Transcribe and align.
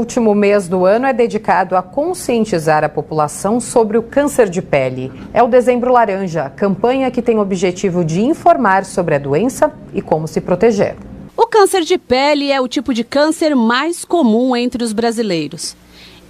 último 0.00 0.34
mês 0.34 0.66
do 0.66 0.86
ano 0.86 1.06
é 1.06 1.12
dedicado 1.12 1.76
a 1.76 1.82
conscientizar 1.82 2.82
a 2.82 2.88
população 2.88 3.60
sobre 3.60 3.98
o 3.98 4.02
câncer 4.02 4.48
de 4.48 4.62
pele. 4.62 5.12
É 5.32 5.42
o 5.42 5.46
Dezembro 5.46 5.92
Laranja, 5.92 6.48
campanha 6.56 7.10
que 7.10 7.20
tem 7.20 7.36
o 7.36 7.42
objetivo 7.42 8.02
de 8.02 8.22
informar 8.22 8.86
sobre 8.86 9.14
a 9.14 9.18
doença 9.18 9.70
e 9.92 10.00
como 10.00 10.26
se 10.26 10.40
proteger. 10.40 10.96
O 11.36 11.46
câncer 11.46 11.82
de 11.82 11.98
pele 11.98 12.50
é 12.50 12.58
o 12.58 12.66
tipo 12.66 12.94
de 12.94 13.04
câncer 13.04 13.54
mais 13.54 14.02
comum 14.02 14.56
entre 14.56 14.82
os 14.82 14.94
brasileiros. 14.94 15.76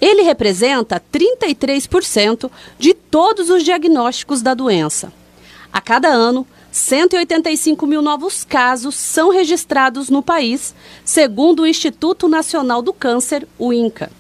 Ele 0.01 0.23
representa 0.23 1.01
33% 1.13 2.51
de 2.77 2.93
todos 2.93 3.51
os 3.51 3.63
diagnósticos 3.63 4.43
da 4.43 4.53
doença. 4.53 5.13
A 5.73 5.81
cada 5.81 6.09
ano, 6.09 6.45
185 6.73 7.87
mil 7.87 8.01
novos 8.01 8.45
casos 8.45 8.95
são 8.95 9.31
registrados 9.31 10.09
no 10.09 10.23
país, 10.23 10.75
segundo 11.05 11.63
o 11.63 11.67
Instituto 11.67 12.29
Nacional 12.29 12.81
do 12.81 12.93
Câncer, 12.93 13.47
o 13.59 13.73
INCA. 13.73 14.11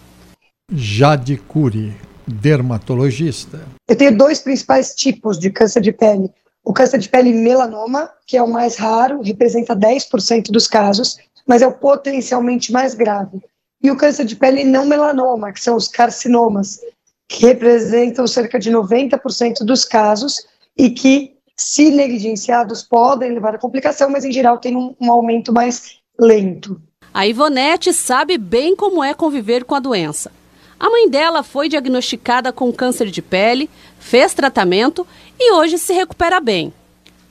Jade 0.72 1.36
Cury, 1.36 1.94
dermatologista. 2.26 3.60
Eu 3.88 3.96
tenho 3.96 4.16
dois 4.16 4.40
principais 4.40 4.94
tipos 4.94 5.38
de 5.38 5.50
câncer 5.50 5.80
de 5.80 5.92
pele. 5.92 6.30
O 6.64 6.72
câncer 6.72 6.98
de 6.98 7.08
pele 7.08 7.32
melanoma, 7.32 8.10
que 8.26 8.36
é 8.36 8.42
o 8.42 8.50
mais 8.50 8.76
raro, 8.76 9.22
representa 9.22 9.74
10% 9.74 10.50
dos 10.50 10.66
casos, 10.66 11.18
mas 11.46 11.62
é 11.62 11.66
o 11.66 11.72
potencialmente 11.72 12.72
mais 12.72 12.94
grave. 12.94 13.40
E 13.82 13.90
o 13.90 13.96
câncer 13.96 14.24
de 14.24 14.36
pele 14.36 14.62
não 14.64 14.84
melanoma, 14.84 15.52
que 15.52 15.60
são 15.60 15.76
os 15.76 15.88
carcinomas, 15.88 16.80
que 17.28 17.46
representam 17.46 18.26
cerca 18.26 18.58
de 18.58 18.70
90% 18.70 19.64
dos 19.64 19.84
casos 19.84 20.46
e 20.76 20.90
que 20.90 21.36
se 21.60 21.90
negligenciados, 21.90 22.82
podem 22.82 23.34
levar 23.34 23.54
a 23.54 23.58
complicação, 23.58 24.08
mas 24.08 24.24
em 24.24 24.32
geral 24.32 24.56
tem 24.56 24.74
um, 24.74 24.94
um 24.98 25.12
aumento 25.12 25.52
mais 25.52 25.98
lento. 26.18 26.80
A 27.12 27.26
Ivonete 27.26 27.92
sabe 27.92 28.38
bem 28.38 28.74
como 28.74 29.04
é 29.04 29.12
conviver 29.12 29.64
com 29.64 29.74
a 29.74 29.78
doença. 29.78 30.32
A 30.78 30.88
mãe 30.88 31.10
dela 31.10 31.42
foi 31.42 31.68
diagnosticada 31.68 32.50
com 32.50 32.72
câncer 32.72 33.10
de 33.10 33.20
pele, 33.20 33.68
fez 33.98 34.32
tratamento 34.32 35.06
e 35.38 35.52
hoje 35.52 35.76
se 35.76 35.92
recupera 35.92 36.40
bem. 36.40 36.72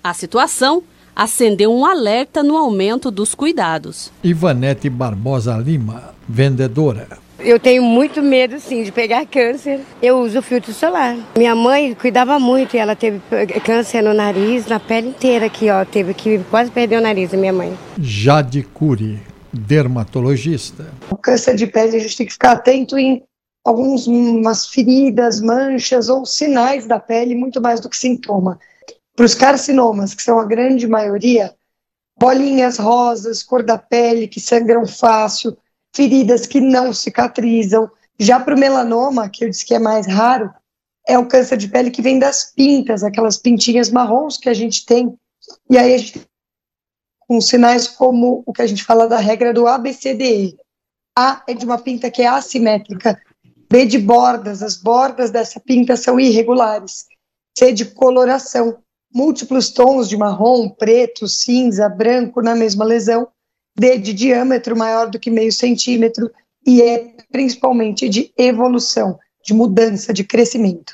A 0.04 0.14
situação 0.14 0.84
acendeu 1.16 1.74
um 1.74 1.84
alerta 1.84 2.44
no 2.44 2.56
aumento 2.56 3.10
dos 3.10 3.34
cuidados. 3.34 4.12
Ivanete 4.24 4.92
Barbosa 4.92 5.58
Lima, 5.58 6.14
vendedora. 6.28 7.18
Eu 7.40 7.58
tenho 7.60 7.82
muito 7.82 8.22
medo, 8.22 8.60
sim, 8.60 8.84
de 8.84 8.92
pegar 8.92 9.26
câncer. 9.26 9.80
Eu 10.02 10.20
uso 10.20 10.42
filtro 10.42 10.74
solar. 10.74 11.16
Minha 11.38 11.56
mãe 11.56 11.96
cuidava 11.96 12.38
muito 12.38 12.76
e 12.76 12.80
ela 12.80 12.96
teve 12.96 13.22
câncer 13.64 14.02
no 14.02 14.14
nariz, 14.14 14.68
na 14.68 14.80
pele 14.80 15.10
inteira 15.10 15.46
aqui, 15.46 15.70
ó. 15.70 15.86
Teve 15.86 16.14
que 16.14 16.40
quase 16.50 16.70
perder 16.70 16.98
o 16.98 17.02
nariz, 17.02 17.34
a 17.34 17.38
minha 17.38 17.54
mãe. 17.54 17.78
Jade 17.98 18.64
Cury, 18.64 19.22
dermatologista. 19.54 20.88
O 21.10 21.16
câncer 21.16 21.56
de 21.56 21.66
pele, 21.66 21.96
a 21.96 22.00
gente 22.00 22.18
tem 22.18 22.26
que 22.26 22.34
ficar 22.34 22.52
atento 22.52 22.98
em 22.98 23.24
algumas 23.64 24.68
feridas, 24.68 25.40
manchas 25.40 26.10
ou 26.10 26.26
sinais 26.26 26.88
da 26.88 27.00
pele, 27.00 27.36
muito 27.36 27.62
mais 27.62 27.80
do 27.80 27.90
que 27.90 27.98
sintoma. 27.98 28.60
Para 29.16 29.26
os 29.26 29.36
carcinomas, 29.36 30.14
que 30.14 30.24
são 30.24 30.40
a 30.40 30.46
grande 30.46 30.88
maioria, 30.88 31.54
bolinhas 32.20 32.78
rosas, 32.78 33.44
cor 33.44 33.64
da 33.64 33.78
pele, 33.78 34.28
que 34.28 34.42
sangram 34.42 34.86
fácil, 34.86 35.58
feridas 35.96 36.46
que 36.46 36.60
não 36.60 36.94
cicatrizam. 36.94 37.90
Já 38.18 38.40
para 38.40 38.56
o 38.56 38.60
melanoma, 38.60 39.30
que 39.30 39.46
eu 39.46 39.50
disse 39.50 39.66
que 39.66 39.74
é 39.74 39.80
mais 39.80 40.06
raro, 40.08 40.54
é 41.08 41.18
o 41.18 41.28
câncer 41.28 41.58
de 41.58 41.68
pele 41.68 41.90
que 41.90 42.02
vem 42.02 42.20
das 42.20 42.52
pintas, 42.54 43.04
aquelas 43.04 43.38
pintinhas 43.38 43.90
marrons 43.90 44.38
que 44.38 44.50
a 44.50 44.54
gente 44.54 44.86
tem. 44.86 45.18
E 45.70 45.78
aí 45.78 45.94
a 45.94 45.98
gente 45.98 46.22
com 47.20 47.40
sinais 47.40 47.88
como 47.88 48.42
o 48.44 48.52
que 48.52 48.64
a 48.64 48.68
gente 48.68 48.84
fala 48.84 49.08
da 49.08 49.18
regra 49.18 49.54
do 49.54 49.68
ABCDE. 49.68 50.58
A 51.16 51.44
é 51.48 51.54
de 51.54 51.64
uma 51.64 51.78
pinta 51.78 52.10
que 52.10 52.24
é 52.24 52.28
assimétrica. 52.28 53.22
B 53.70 53.86
de 53.86 54.00
bordas, 54.00 54.64
as 54.64 54.76
bordas 54.76 55.30
dessa 55.30 55.60
pinta 55.60 55.96
são 55.96 56.20
irregulares. 56.20 57.06
C 57.56 57.72
de 57.72 57.86
coloração, 57.86 58.80
múltiplos 59.14 59.70
tons 59.70 60.10
de 60.10 60.18
marrom, 60.18 60.70
preto, 60.70 61.28
cinza, 61.28 61.88
branco 61.88 62.42
na 62.42 62.56
mesma 62.56 62.84
lesão 62.84 63.28
de, 63.78 63.98
de 63.98 64.14
diâmetro 64.14 64.78
maior 64.78 65.10
do 65.10 65.20
que 65.20 65.32
meio 65.32 65.52
centímetro 65.52 66.30
e 66.66 66.82
é 66.82 67.14
principalmente 67.32 68.10
de 68.10 68.32
evolução, 68.38 69.18
de 69.44 69.54
mudança, 69.54 70.14
de 70.14 70.24
crescimento. 70.24 70.94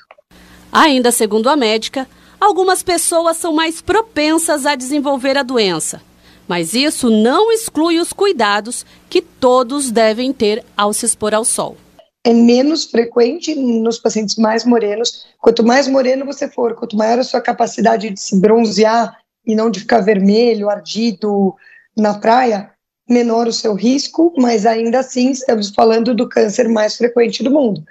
Ainda 0.71 1.11
segundo 1.11 1.49
a 1.49 1.55
médica, 1.55 2.07
algumas 2.39 2.83
pessoas 2.83 3.37
são 3.37 3.53
mais 3.53 3.81
propensas 3.81 4.65
a 4.65 4.75
desenvolver 4.75 5.37
a 5.37 5.43
doença, 5.43 6.01
mas 6.47 6.73
isso 6.73 7.09
não 7.09 7.51
exclui 7.51 7.99
os 7.99 8.11
cuidados 8.13 8.85
que 9.09 9.21
todos 9.21 9.89
devem 9.89 10.31
ter 10.31 10.63
ao 10.75 10.93
se 10.93 11.05
expor 11.05 11.33
ao 11.33 11.45
sol. 11.45 11.77
É 12.23 12.33
menos 12.33 12.85
frequente 12.85 13.53
nos 13.53 13.99
pacientes 13.99 14.35
mais 14.35 14.65
morenos. 14.65 15.27
Quanto 15.39 15.63
mais 15.63 15.87
moreno 15.87 16.25
você 16.25 16.49
for, 16.49 16.73
quanto 16.73 16.97
maior 16.97 17.19
a 17.19 17.23
sua 17.23 17.39
capacidade 17.39 18.09
de 18.09 18.19
se 18.19 18.39
bronzear 18.39 19.15
e 19.45 19.55
não 19.55 19.69
de 19.69 19.81
ficar 19.81 20.01
vermelho, 20.01 20.69
ardido 20.69 21.55
na 21.95 22.13
praia, 22.15 22.71
menor 23.09 23.47
o 23.47 23.53
seu 23.53 23.73
risco, 23.73 24.33
mas 24.37 24.65
ainda 24.65 24.99
assim 24.99 25.31
estamos 25.31 25.69
falando 25.69 26.13
do 26.13 26.27
câncer 26.27 26.67
mais 26.67 26.95
frequente 26.95 27.43
do 27.43 27.51
mundo. 27.51 27.83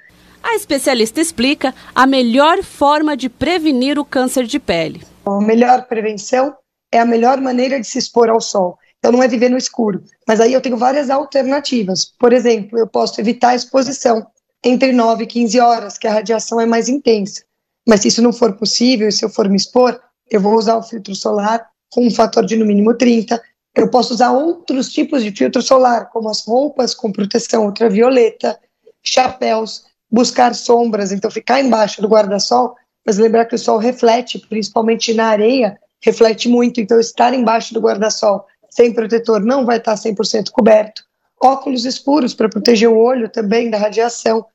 A 0.42 0.54
especialista 0.54 1.20
explica 1.20 1.74
a 1.94 2.06
melhor 2.06 2.62
forma 2.62 3.16
de 3.16 3.28
prevenir 3.28 3.98
o 3.98 4.04
câncer 4.04 4.44
de 4.44 4.58
pele. 4.58 5.02
A 5.24 5.40
melhor 5.40 5.86
prevenção 5.86 6.54
é 6.92 6.98
a 6.98 7.04
melhor 7.04 7.40
maneira 7.40 7.80
de 7.80 7.86
se 7.86 7.98
expor 7.98 8.28
ao 8.28 8.40
sol. 8.40 8.78
Então 8.98 9.12
não 9.12 9.22
é 9.22 9.28
viver 9.28 9.50
no 9.50 9.56
escuro, 9.56 10.02
mas 10.26 10.40
aí 10.40 10.52
eu 10.52 10.60
tenho 10.60 10.76
várias 10.76 11.10
alternativas. 11.10 12.06
Por 12.18 12.32
exemplo, 12.32 12.78
eu 12.78 12.86
posso 12.86 13.20
evitar 13.20 13.50
a 13.50 13.54
exposição 13.54 14.26
entre 14.64 14.92
9 14.92 15.24
e 15.24 15.26
15 15.26 15.60
horas, 15.60 15.98
que 15.98 16.06
a 16.06 16.12
radiação 16.12 16.60
é 16.60 16.64
mais 16.64 16.88
intensa. 16.88 17.42
Mas 17.86 18.00
se 18.00 18.08
isso 18.08 18.22
não 18.22 18.32
for 18.32 18.54
possível, 18.54 19.12
se 19.12 19.22
eu 19.24 19.28
for 19.28 19.48
me 19.48 19.56
expor, 19.56 20.00
eu 20.30 20.40
vou 20.40 20.54
usar 20.54 20.76
o 20.76 20.82
filtro 20.82 21.14
solar 21.14 21.66
com 21.90 22.06
um 22.06 22.10
fator 22.10 22.46
de 22.46 22.56
no 22.56 22.64
mínimo 22.64 22.94
30, 22.94 23.40
eu 23.74 23.88
posso 23.88 24.14
usar 24.14 24.30
outros 24.30 24.92
tipos 24.92 25.22
de 25.22 25.32
filtro 25.32 25.60
solar, 25.60 26.08
como 26.10 26.28
as 26.28 26.44
roupas 26.46 26.94
com 26.94 27.10
proteção 27.10 27.66
ultravioleta, 27.66 28.58
chapéus, 29.02 29.84
buscar 30.10 30.54
sombras, 30.54 31.10
então 31.10 31.30
ficar 31.30 31.60
embaixo 31.60 32.00
do 32.00 32.08
guarda-sol, 32.08 32.76
mas 33.04 33.18
lembrar 33.18 33.46
que 33.46 33.56
o 33.56 33.58
sol 33.58 33.78
reflete, 33.78 34.38
principalmente 34.38 35.12
na 35.12 35.26
areia, 35.26 35.76
reflete 36.00 36.48
muito, 36.48 36.80
então 36.80 37.00
estar 37.00 37.34
embaixo 37.34 37.74
do 37.74 37.80
guarda-sol 37.80 38.44
sem 38.70 38.92
protetor 38.92 39.40
não 39.40 39.64
vai 39.64 39.78
estar 39.78 39.94
100% 39.94 40.50
coberto. 40.50 41.04
Óculos 41.42 41.84
escuros 41.84 42.32
para 42.32 42.48
proteger 42.48 42.88
o 42.88 42.96
olho 42.96 43.28
também 43.28 43.70
da 43.70 43.78
radiação, 43.78 44.46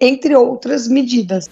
entre 0.00 0.36
outras 0.36 0.86
medidas. 0.86 1.48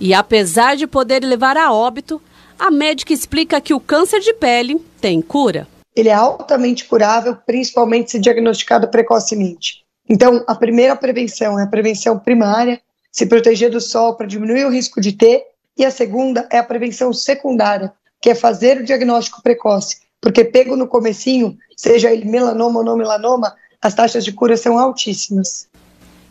E 0.00 0.12
apesar 0.14 0.74
de 0.74 0.86
poder 0.86 1.22
levar 1.22 1.56
a 1.56 1.72
óbito, 1.72 2.20
a 2.58 2.70
médica 2.70 3.12
explica 3.12 3.60
que 3.60 3.74
o 3.74 3.80
câncer 3.80 4.20
de 4.20 4.32
pele 4.34 4.82
tem 5.00 5.20
cura 5.20 5.68
ele 5.94 6.08
é 6.08 6.14
altamente 6.14 6.84
curável, 6.84 7.36
principalmente 7.36 8.10
se 8.10 8.18
diagnosticado 8.18 8.88
precocemente. 8.88 9.82
Então, 10.08 10.42
a 10.46 10.54
primeira 10.54 10.96
prevenção 10.96 11.58
é 11.58 11.62
a 11.62 11.66
prevenção 11.66 12.18
primária, 12.18 12.80
se 13.10 13.26
proteger 13.26 13.70
do 13.70 13.80
sol 13.80 14.14
para 14.14 14.26
diminuir 14.26 14.64
o 14.64 14.70
risco 14.70 15.00
de 15.00 15.12
ter, 15.12 15.44
e 15.76 15.84
a 15.84 15.90
segunda 15.90 16.48
é 16.50 16.58
a 16.58 16.64
prevenção 16.64 17.12
secundária, 17.12 17.92
que 18.20 18.30
é 18.30 18.34
fazer 18.34 18.78
o 18.78 18.84
diagnóstico 18.84 19.42
precoce, 19.42 19.98
porque 20.20 20.44
pego 20.44 20.76
no 20.76 20.86
comecinho, 20.86 21.56
seja 21.76 22.10
ele 22.10 22.24
melanoma 22.24 22.80
ou 22.80 22.84
não 22.84 22.96
melanoma, 22.96 23.54
as 23.80 23.94
taxas 23.94 24.24
de 24.24 24.32
cura 24.32 24.56
são 24.56 24.78
altíssimas. 24.78 25.68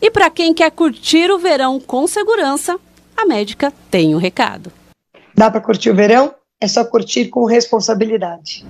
E 0.02 0.10
para 0.10 0.30
quem 0.30 0.54
quer 0.54 0.72
curtir 0.72 1.30
o 1.30 1.38
verão 1.38 1.80
com 1.80 2.08
segurança, 2.08 2.80
a 3.16 3.26
médica 3.26 3.72
tem 3.92 4.16
um 4.16 4.18
recado. 4.18 4.72
Dá 5.36 5.52
para 5.52 5.62
curtir 5.62 5.90
o 5.90 5.96
verão? 5.96 6.34
É 6.60 6.68
só 6.68 6.84
curtir 6.84 7.30
com 7.30 7.46
responsabilidade. 7.46 8.66